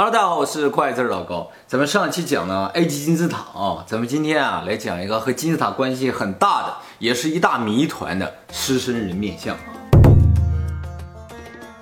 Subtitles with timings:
[0.00, 1.50] Hello，大家好，我是快字老高。
[1.66, 9.56] 咱们上期讲了埃及金字塔啊，咱们今天啊来讲一个和金字塔关系很大的，也是一大谜团的狮身人面像。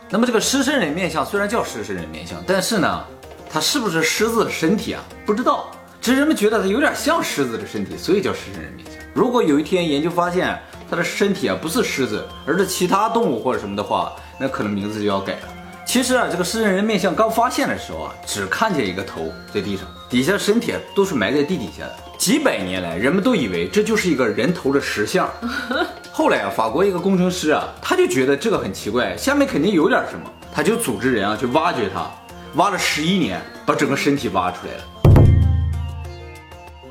[0.09, 3.05] 那么这个狮身人面像虽然叫狮身人面像，但是呢，
[3.51, 5.03] 它是不是狮子的身体啊？
[5.27, 5.67] 不知道，
[6.01, 8.95] 只是人们觉得它有点像狮子的身体，所以叫狮身人面像。
[9.13, 10.59] 如果有一天研究发现
[10.89, 15.56] 它的身体啊不是狮子，而是其他动物或者什么的话，那可能名字就要改了。
[15.87, 21.97] 其实啊，这个狮身人面像刚发现的时候啊，只看见一个头在地上，底下身体都是埋在地底下的。
[22.19, 25.31] 几百年来，人们都以为这就是一个人头的石像。
[26.13, 32.11] 后来啊，法国一个工程师啊，他就觉得这个很奇怪，下面肯定有点什么，他就组织人啊去挖掘它，
[32.57, 34.83] 挖了十一年，把整个身体挖出来了。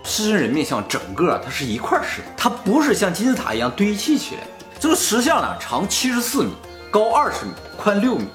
[0.05, 4.41] 狮身人面像整个它是一块石头，它不是像金字塔一样堆砌起来。
[4.79, 6.51] 这个石像呢，长七十四米，
[6.89, 8.25] 高二十米，宽六米。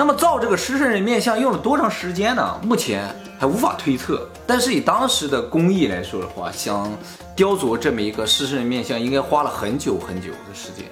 [0.00, 2.58] 那么造这个狮身人面像用了多长时间呢？
[2.62, 4.26] 目前还无法推测。
[4.46, 6.90] 但是以当时的工艺来说的话，想
[7.36, 10.86] 雕琢这么一个狮身人面像，应该花了很久很久的时间。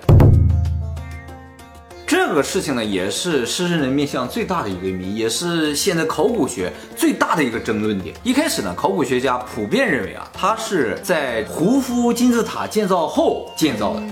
[2.07, 8.15] 这个事情呢，也是狮身人面像最大的一个谜，也是现在考古学最大的一个争论点。
[8.23, 14.03] 一开始呢，考古学家普遍认为啊，它是在胡夫金字塔建造后建造的。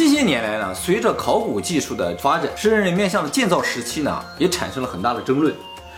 [0.00, 5.54] 近些年来呢，随着考古技术的发展，狮身人面像的建造时期呢，也产生了很大的争论。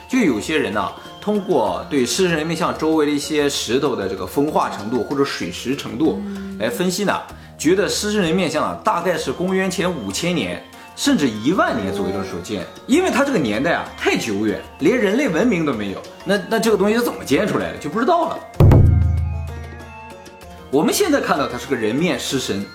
[0.08, 6.20] 就有些人呢，通过对狮身人面像周围的一些石头的这个风化程度或者水蚀程度
[6.58, 7.16] 来分析呢，
[7.56, 10.60] 觉得狮身人面像啊，大概是公元前五千年
[10.96, 18.38] 甚至一万年左右的时候建，因为它这个年代啊太久远，连人类文明都没有，那那这个东西是怎么建出来的就不知道了。
[20.72, 22.66] 我们现在看到它是个人面狮身。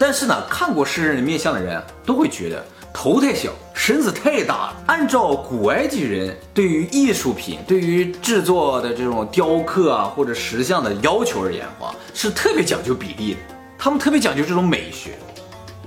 [0.00, 4.76] 但是呢，看过狮身人面相的人都会觉得头太小，身子太大了。
[4.86, 13.40] 按照古埃及人对于艺术品、对于制作的这种雕刻啊或者石像的要求而言的话，是特别讲究比例的。
[13.78, 15.18] 他们特别讲究这种美学，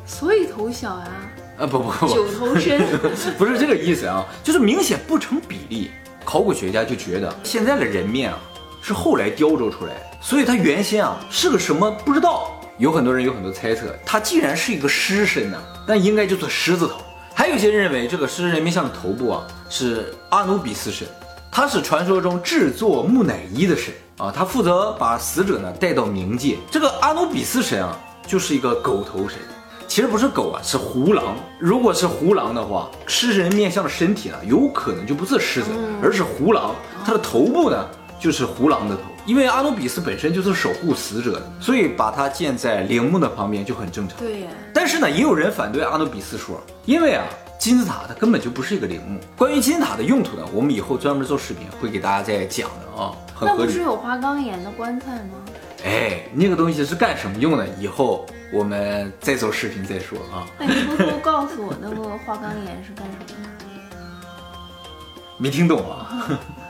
[0.05, 1.07] 所以头小啊。
[1.57, 2.81] 啊不不不，九头身
[3.35, 5.89] 不是这个意思啊，就是明显不成比例。
[6.23, 8.37] 考古学家就觉得现在的人面啊
[8.79, 12.52] 是后来雕琢出来的，所以它原先啊是个什么不知道。
[12.79, 17.01] 有很多人有很多猜测，它既然是一个狮身呢，那应该就是狮子头。
[17.35, 21.07] 还有些认为这个狮身人面像的头部啊是阿努比斯神，
[21.51, 26.57] 他是传说中制作木乃伊的神啊，他负责把死者呢带到冥界。
[26.71, 27.95] 这个阿努比斯神啊
[28.25, 29.37] 就是一个狗头神，
[29.87, 31.35] 其实不是狗啊，是胡狼。
[31.59, 35.69] 如果是胡狼的话，狮身人面像的身体呢有可能就不是狮子，
[36.01, 37.87] 而是胡狼，它的头部呢
[38.23, 39.01] 就是胡狼的头。
[39.25, 44.17] 因为阿努比斯本身就是守护死者的，所以把它建在陵墓的旁边就很正常。
[44.17, 44.47] 对呀。
[44.73, 47.25] 但是呢，也有人反对阿努比斯说，因为啊，
[47.59, 49.19] 金字塔它根本就不是一个陵墓。
[49.37, 53.11] 关于金字塔的用途呢，我们以后专门做视频会给大家再讲的啊。
[53.41, 55.35] 那不是有花岗岩的棺材吗？
[55.85, 57.67] 哎，那个东西是干什么用的？
[57.77, 60.47] 以后我们再做视频再说啊。
[60.57, 63.97] 那你偷偷告诉我，那个花岗岩是干什么的？
[65.37, 66.39] 没听懂啊？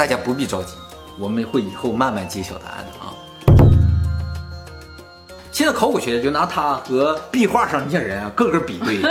[0.00, 0.72] 大家不必着急，
[1.18, 3.12] 我们会以后慢慢揭晓答案的啊。
[5.52, 9.02] 现在考古学家就拿它和壁画上那些人啊，个个比对，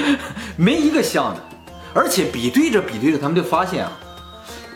[0.54, 1.40] 没一个像的，
[1.94, 3.92] 而且比对着比对着，他们就发现啊，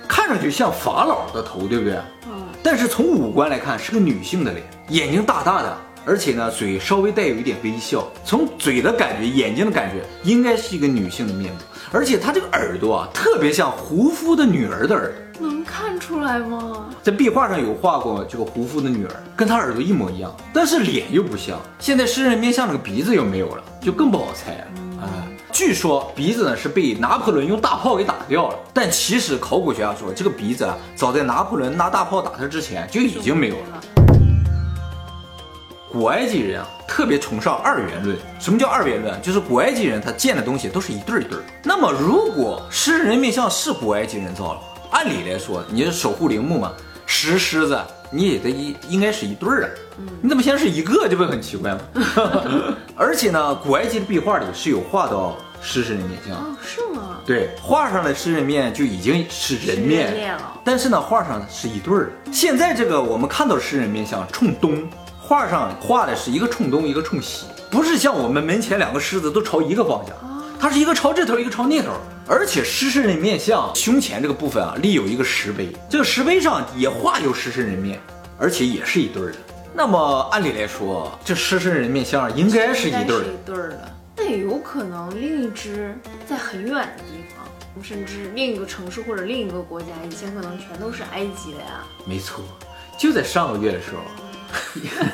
[0.08, 1.98] 看上去像法老的头，对不对？
[2.30, 2.46] 嗯。
[2.62, 8.10] 但是从五官来看，是个女性的脸，眼睛大大的，而且呢，嘴稍微带有一点微笑。
[8.24, 11.62] 从嘴的感觉，眼睛的感觉，应该是一个女性的面部。
[11.92, 15.24] 而且她这个耳朵啊，特别像胡夫的女儿的耳朵。
[15.40, 15.57] 能
[15.98, 16.86] 看出来吗？
[17.02, 21.58] 在壁画上有画过这个胡夫的女儿，跟他耳朵一模一样，但是脸又不像。
[21.80, 24.66] 现在狮人面像那个鼻子又没有了，就更不好猜了。
[25.02, 25.08] 哎，
[25.52, 33.80] 据说鼻子呢是被拿破仑用大炮给打掉了，但其实考古学家说，这个鼻子啊，早在拿破仑拿大炮打他之前就已经没有了。
[35.90, 38.16] 古埃及人啊，特别崇尚二元论。
[38.38, 39.20] 什么叫二元论？
[39.20, 41.42] 就是古埃及人他建的东西都是一对一对儿。
[41.64, 44.60] 那么如果狮人面像是古埃及人造的？
[44.90, 46.72] 按理来说，你是守护陵墓嘛，
[47.06, 47.78] 石狮子
[48.10, 49.68] 你也得一应该是一对儿啊，
[50.22, 51.80] 你怎么现在是一个，这不很奇怪吗？
[52.96, 57.18] 而且呢，古埃及的壁画里是有画到狮身人面像，哦，是吗？
[57.26, 62.10] 对，画上的狮人面就已经是人面了，但是呢，画上是一对儿。
[62.32, 64.88] 现在这个我们看到狮人面像冲东，
[65.20, 70.16] 画上画的是一个冲东，一个冲西，不是像我们门前两个狮子都朝一个方向，
[70.60, 71.92] 它是一个朝这头，一个朝那头。
[72.26, 77.98] 而且狮身人面像胸前这个部分啊，立有一个石碑，这个石碑上也画有狮身人面，
[78.38, 79.38] 而且也是一对儿的。
[79.72, 83.26] 那么按理来说，这狮身人面像应该是一对儿的。
[83.26, 83.94] 一对儿的。
[84.16, 85.96] 那也有可能另一只
[86.28, 87.46] 在很远的地方，
[87.82, 91.84] 甚至另一个城市或者另一个国家，以前可能全都是埃及的呀。
[92.04, 92.44] 没错，
[92.98, 94.02] 就在上个月的时候，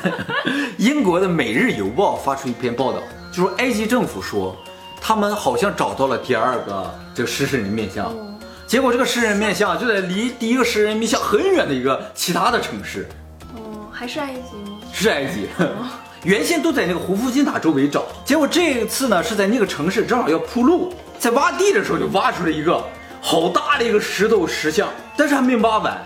[0.79, 3.01] 英国的《每日邮报》发出一篇报道，
[3.31, 4.57] 就说埃及政府说，
[5.07, 8.07] 他们好像找到了第二个这个狮身人面像。
[8.07, 8.31] 哦
[8.67, 13.07] 结果这个狮身人面像就在离第一个狮身人面像很远的一个其他的城市，
[13.55, 14.79] 哦，还是埃及吗？
[14.91, 15.47] 是埃及。
[16.25, 22.83] 原先都在那个胡夫金塔周围找，结果这一次呢是在那个城市正好要铺路，在挖地的时候就挖出了一个
[23.21, 26.03] 好大的一个石头石像，但是还没挖完，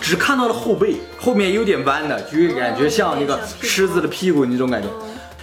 [0.00, 4.88] 只看到了后背，后面有点弯的，就感觉像那个狮子的屁股那种感觉。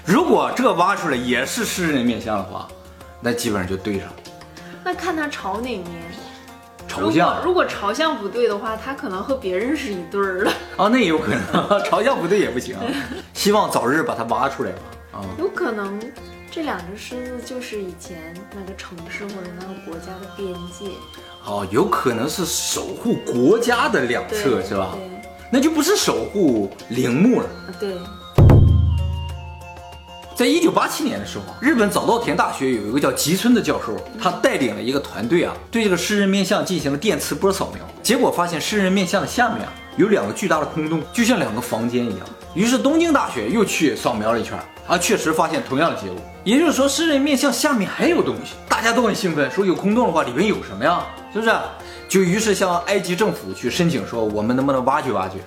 [0.03, 2.67] 如果这挖出来也是狮人面像的话，
[3.19, 4.15] 那基本上就对上了。
[4.83, 5.85] 那看他朝哪面。
[6.87, 10.51] 朝向如果如果朝向不对的话，他可能和别人是一对儿了。
[10.77, 12.77] 啊，那也有可能，朝向不对也不行。
[13.33, 14.79] 希望早日把它挖出来吧。
[15.11, 15.99] 啊，有可能
[16.49, 20.89] 这两只狮子就是以前那个城市或者那个国家的边界，
[21.45, 24.91] 哦，有可能是守护国家的两侧是吧？
[24.93, 25.09] 对
[25.51, 27.45] 那就不是守护陵墓了。
[27.45, 27.95] 啊对，
[30.37, 42.19] 在一九八七年的时候，日本早稻田大学有一个叫吉村的教授，他带领了一个团队啊，对这个狮人面像进行了电磁波扫描，结果发现狮人面像的下面啊有两个巨大的空洞，就像两个房间一样。
[42.53, 44.55] 于是东京大学又去扫描了一圈，
[44.87, 51.03] 啊，确实发现同样的结果，也就是说狮人面像下面还有东西，大家都很兴奋，说有空洞的话里面有什么呀？
[51.33, 51.51] 是不是？
[52.07, 55.39] 就于是向埃及政府去申请说，我们能不能挖掘挖掘？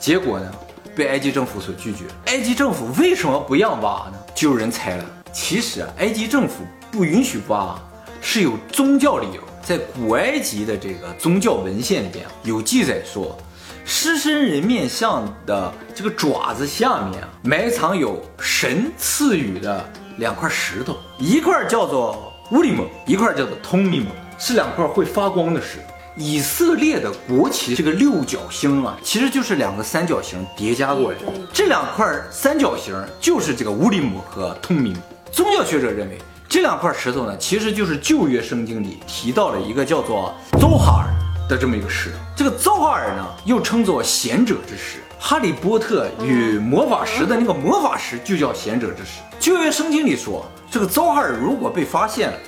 [0.00, 0.50] 结果呢，
[0.96, 2.06] 被埃及政府所拒绝。
[2.26, 4.18] 埃及政府为什么不让挖呢？
[4.42, 7.80] 就有人猜了，其实啊，埃及政府不允许挖
[8.20, 9.40] 是有宗教理由。
[9.62, 13.38] 在古埃及的这个宗教文献里边有记载说，
[13.84, 24.08] 狮身人面像的这个爪子下面啊，埋藏有神赐予的两块石头，一块叫做乌里蒙，一块叫做通米蒙，
[24.40, 25.91] 是两块会发光的石头。
[26.14, 31.18] 以色列的国旗这个六角星啊，其实就是两个三角形叠加过来。
[31.54, 34.94] 这两块三角形就是这个乌里姆和通明。
[35.30, 41.08] 宗教学者认为，这两块石头呢，其实就是旧约圣经里提到了一个叫做邹哈尔
[41.48, 42.16] 的这么一个石头。
[42.36, 44.98] 这个邹哈尔呢，又称作贤者之石。
[45.18, 49.20] 哈利波特与魔法石的那个魔法石就叫贤者之石。
[49.40, 52.38] 旧约圣经里说，这个邹哈尔如果被发现了，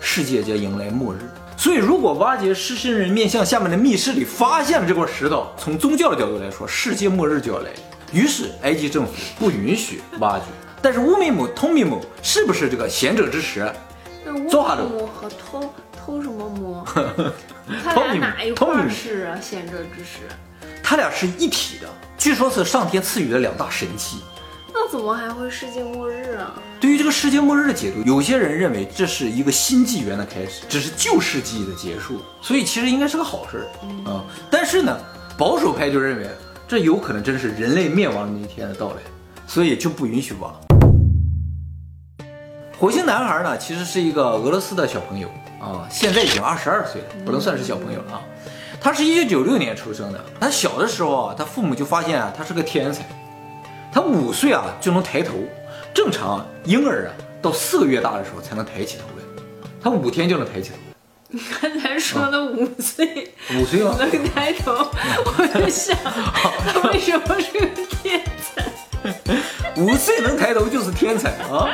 [0.00, 1.18] 世界将迎来末日。
[1.60, 7.68] 所以，如果挖掘狮身人面像下面的密室里发现了这块石头，从宗教的角度来说，世界末日就要来。
[8.14, 10.44] 于是，埃及政府不允许挖掘。
[10.80, 13.70] 但是乌米姆、通米姆是不是这个贤者之石？
[14.24, 16.82] 那乌米姆和偷偷什么姆？
[17.84, 19.38] 他偷哪一块是啊？
[19.38, 20.34] 贤者之石？
[20.82, 21.86] 它俩是一体的，
[22.16, 24.22] 据说是上天赐予的两大神器。
[24.92, 26.52] 那怎么还会世界末日啊？
[26.80, 33.66] 对于这个世界末日的解读，有些人认为这是一个新纪元的开始，只是旧世纪的结束，所以其实应该是个好事儿。
[33.84, 34.20] 嗯，
[34.50, 34.98] 但是呢，
[35.38, 36.28] 保守派就认为
[36.66, 38.96] 这有可能真是人类灭亡的那一天的到来，
[39.46, 40.52] 所以就不允许挖。
[42.76, 45.28] 火星男孩呢，其实是一个俄罗斯的小朋友
[45.60, 48.22] 啊，现在已经二十二岁了，不能算是小朋友了啊。
[48.80, 53.04] 他是一九九六年出生的，他小的时候啊，他父母就发现啊，他是个天才。
[53.92, 55.34] 他五岁啊就能抬头，
[55.92, 57.10] 正常婴儿啊
[57.42, 59.24] 到四个月大的时候才能抬起头来，
[59.82, 60.76] 他五天就能抬起头。
[61.32, 63.96] 你刚才说的五岁五岁吗？
[63.98, 67.66] 能抬头，我就想他为什么是个
[68.02, 68.64] 天才？
[69.76, 71.70] 五岁能抬头就是天才啊！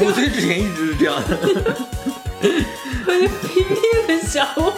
[0.00, 1.38] 五岁之前一直是这样的。
[3.06, 4.72] 我就拼命的想，我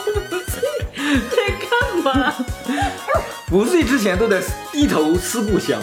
[4.03, 4.43] 前都得
[4.73, 5.81] 低头思故乡。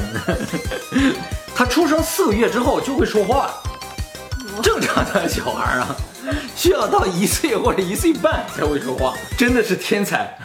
[1.56, 3.54] 他出生四个月之后就会说话了。
[4.62, 5.96] 正常的小孩啊，
[6.56, 10.38] 需要到一岁或者一岁半才会说话，真的是天才。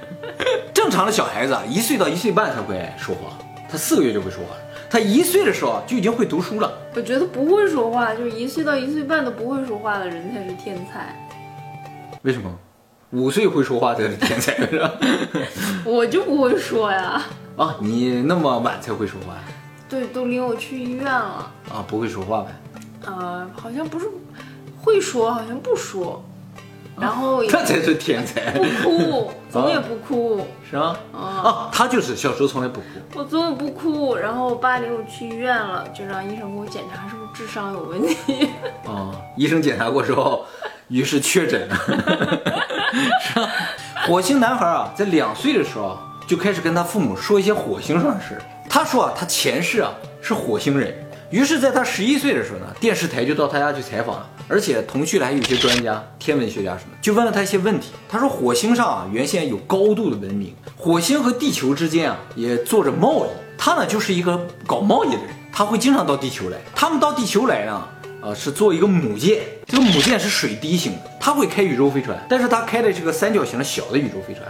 [0.74, 3.36] 正常的小孩子啊，一岁到一岁半才会说话，
[3.70, 4.60] 他四个月就会说话了。
[4.90, 6.72] 他一岁的时候啊就已经会读书了。
[6.94, 11.16] 我觉得不会说话，就是一岁到一岁半都不会说话的人才是天才。
[12.22, 12.50] 为什么？
[13.14, 14.92] 五岁会说话的是天才是吧？
[15.86, 17.22] 我就不会说呀。
[17.56, 19.34] 啊，你那么晚才会说话
[19.88, 21.50] 对，都领我去医院了。
[21.70, 21.84] 啊？
[21.86, 22.50] 不会说话呗？
[23.06, 24.06] 呃，好像不是
[24.80, 26.22] 会说，好像不说，
[26.98, 30.46] 然后也 这才是天才， 不哭，总也不哭。
[30.68, 30.96] 是吗？
[31.12, 32.86] 啊，他就是小时候从来不哭。
[33.14, 38.48] 我总也不哭，然后我爸领我去医院了，就让医生给我检查是不是智商有问题。
[38.86, 40.44] 啊， 医生检查过之后，
[40.88, 41.76] 于是确诊了。
[43.20, 43.48] 是吧？
[44.06, 48.42] 火星男孩啊，在两岁的时候啊就开始跟他父母说一些火星上的事儿。
[48.68, 50.92] 他说啊，他前世啊是火星人，
[51.30, 57.92] 于是，在他十一岁的时候呢，电视台就到他家去采访了，而且同去的还有一些专家、天文学家什么，就问了他一些问题。
[58.08, 63.28] 他说，火星上啊，原先有高度的文明，火星和地球之间啊，也做着贸易。
[63.56, 66.58] 他呢，就是一个搞贸易的人，他会经常到地球来。
[66.74, 67.88] 他们到地球来呢，
[68.20, 74.46] 呃，是做一个母舰，这个母舰是水滴型的，他会开宇宙飞船，但是他开的是个三角形的小的宇宙飞船。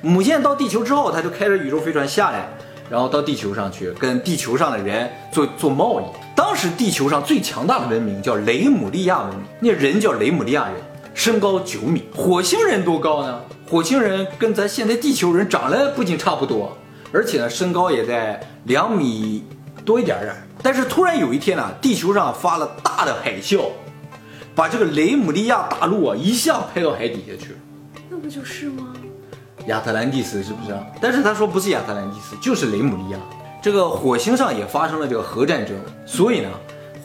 [0.00, 2.48] 母舰到地球之后，他就开着宇宙飞船下来。
[2.90, 6.04] 然后到地球上去跟地球上的人做做贸易。
[6.34, 10.74] 当时地球上最强大的文明叫雷姆利亚文明，那人叫雷姆利亚人，
[11.14, 12.04] 身高九米。
[12.14, 13.40] 火星人多高呢？
[13.68, 16.76] 火星人跟咱现在地球人长得不仅差不多，
[17.12, 19.44] 而且呢身高也在两米
[19.84, 20.34] 多一点点。
[20.62, 23.66] 但是突然有一天呢，地球上发了大的海啸，
[24.54, 27.58] 把这个雷姆利亚大陆啊一下拍到海底下去了。
[28.10, 28.92] 那不就是吗？
[29.66, 30.76] 亚特兰蒂斯是不是？
[31.00, 33.18] 但是他说不是亚特兰蒂斯，就是雷姆利亚。
[33.64, 36.50] 这个火星上也发生了这个核战争，所以呢，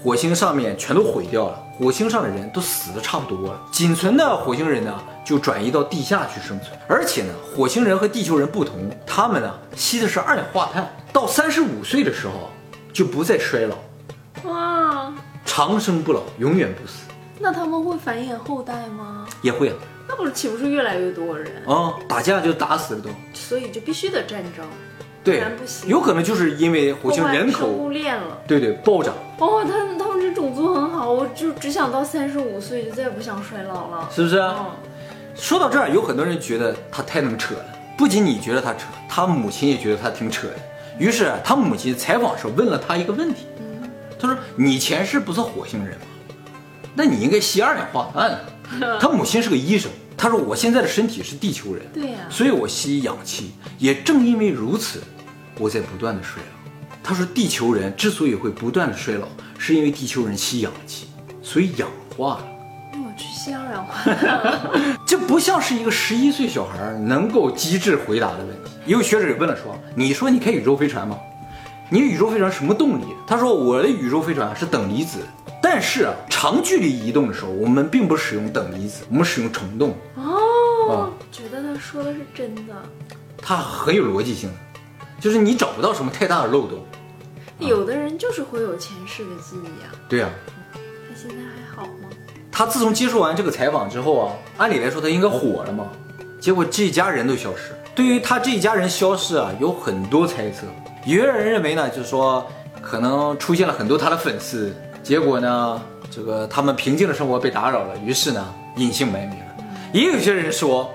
[0.03, 6.77] 火星上面全都毁掉了，火星上的人都死的差不多了，仅存的火星人呢就转移到地下去生存。
[6.85, 12.49] 而且呢，火星人和地球人不同，他们呢吸的是二氧化碳，到三十五岁的时候
[12.91, 15.13] 就不再衰老，哇，
[15.45, 17.05] 长生不老，永远不死。
[17.39, 19.25] 那他们会繁衍后代吗？
[19.41, 19.75] 也会啊。
[20.09, 21.93] 那不是岂不是越来越多人啊？
[22.05, 24.65] 打架就打死了都，所以就必须得战争，
[25.29, 25.89] 对，不然不行。
[25.89, 29.13] 有可能就是因为火星人口生物链了，对对，暴涨。
[29.38, 34.38] 哦，他们他们这种族很好，我就只想到三十五岁，就再也不想衰老了，是不是？
[34.38, 34.67] 啊？
[35.36, 37.65] 说到这儿，有很多人觉得他太能扯了，
[37.98, 40.55] 不仅你觉得他扯，他母亲也觉得他挺扯的。
[40.98, 43.45] 于是他母亲采访时候问了他一个问题，
[44.19, 46.05] 他说：“你前世不是火星人吗？
[46.93, 48.38] 那你应该吸二氧化碳。
[49.00, 53.51] ”他母亲是个医生，他说我现在的身体是地球人，对呀，所以我吸氧气。
[53.77, 55.01] 也正因为如此，
[55.59, 56.97] 我在不断的衰老。
[57.03, 61.07] 他说地球人之所以会不断的衰老，是因为地球人吸氧气，
[61.41, 62.45] 所以氧化了。
[62.93, 68.71] 我去吸二氧化碳， 这不像是一个十一岁小孩能够机智回答的问题。
[68.85, 71.17] 也有学者也问了说，你说你开宇宙飞船吗？
[71.91, 73.05] 你宇宙飞船什么动力？
[73.27, 75.19] 他说我的宇宙飞船是等离子。
[75.61, 79.93] 但是啊，长距离移动的时候，我们并不使用等离子，我们使用虫洞。
[80.15, 82.73] 哦，觉得他说的是真的，
[83.37, 84.55] 他很有逻辑性的，
[85.19, 86.79] 就是你找不到什么太大的漏洞。
[87.59, 89.91] 有的人就是会有前世的记忆啊。
[90.07, 90.29] 对啊。
[90.73, 92.09] 他现在还好吗？
[92.51, 95.89] 他自从接受完这个采访之后啊，按理来说他应该火了嘛，
[96.39, 97.73] 结果这一家人都消失。
[97.95, 100.65] 对于他这一家人消失啊，有很多猜测。
[101.05, 102.45] 有些人认为呢，就是说
[102.81, 104.73] 可能出现了很多他的粉丝。
[105.03, 109.45] 结果呢，这个他们平静的生活被打扰了，于是呢，隐姓埋名了。
[109.91, 110.93] 也有些人说，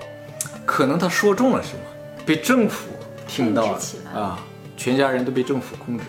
[0.65, 1.79] 可能他说中了什么，
[2.25, 2.87] 被政府
[3.27, 3.79] 听到了
[4.13, 4.39] 啊，
[4.75, 6.03] 全家人都被政府控制，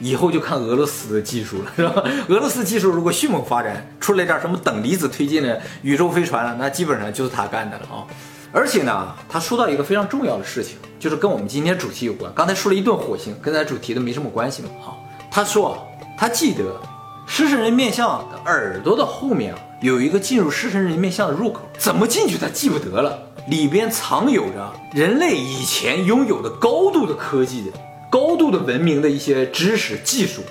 [0.00, 2.02] 以后就看俄罗斯的技术了，是吧？
[2.28, 8.06] 俄罗斯技术如果迅猛发展，出来点什么等离子推进的宇宙飞船了，那基本上就是他干的了啊。
[8.52, 12.32] 而且呢，他说到一个非常重要的事情，就是跟我们今天主题有关。
[12.34, 14.68] 刚才说了一顿火星，跟咱主题都没什么关系嘛。
[14.80, 14.96] 哈，
[15.30, 16.80] 他说他记得。
[17.24, 23.18] 狮身人面像的耳朵的后面啊，有一个进入狮身人面像的入口，怎么进去他记不得了。
[23.48, 27.72] 里边藏有着人类以前拥有的高度的科技、
[28.08, 30.42] 高度的文明的一些知识技术，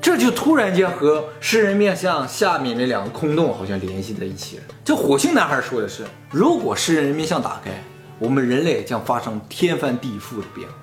[0.00, 4.62] 这就突然间和狮人面像下面那两个空洞好像联系在一起了。
[4.84, 7.82] 这火星男孩说的是，如果狮人面像打开，
[8.20, 10.74] 我们人类将发生天翻地覆的变化，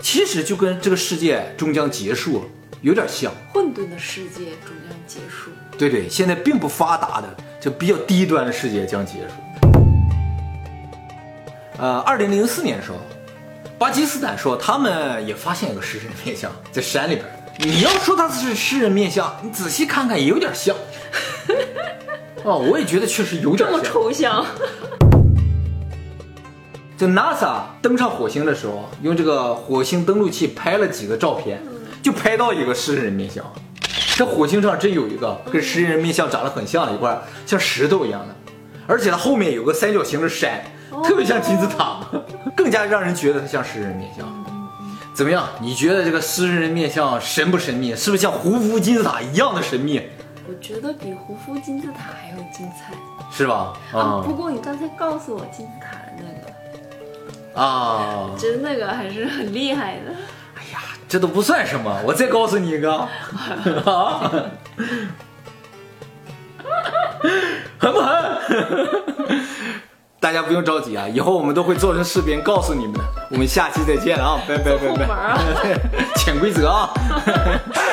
[0.00, 2.44] 其实就跟这个世界终将结束了
[2.82, 5.52] 有点像，混沌的世界终将结束。
[5.78, 7.28] 对对，现在并不发达的，
[7.60, 9.78] 就比较低端的世界将结束。
[11.78, 12.98] 呃，二零零四年的时候，
[13.78, 17.24] 巴基斯坦说他们也发现一个狮人面像在山里边。
[17.58, 20.74] 你要说它是狮人面像，你仔细看看也有点像。
[22.42, 24.44] 哦，我也觉得确实有点这么抽象。
[26.98, 31.62] 就 NASA 登上火星的时候，用这个火星登陆器拍了几个照片。
[32.02, 33.44] 就拍到一个狮人面像，
[34.16, 37.16] 这火星上真有一个跟狮人面像长得很像的一块
[37.46, 38.34] 像石头一样的，
[38.86, 40.64] 而且它后面有个三角形的山，
[41.04, 42.00] 特别像金字塔，
[42.56, 44.26] 更加让人觉得它像狮人面像。
[45.14, 45.46] 怎么样？
[45.60, 47.94] 你觉得这个狮人面像神不神秘？
[47.94, 50.00] 是不是像胡夫金字塔一样的神秘？
[50.48, 52.94] 我觉得比胡夫金字塔还要精彩，
[53.30, 53.74] 是吧？
[53.92, 60.14] 啊，不过你刚才告诉我金字塔的那个啊，觉得那个还是很厉害的。
[61.12, 63.06] 这都不算什么，我再告诉你一个，
[67.78, 68.38] 狠不狠？
[70.18, 73.00] 大家不用着急啊，以后我们都会做成视频告诉你们的。
[73.28, 75.36] 我们下期再见啊，拜拜拜拜，
[76.16, 76.88] 潜规则啊。